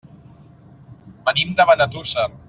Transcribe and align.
Venim 1.29 1.53
de 1.59 1.67
Benetússer. 1.73 2.27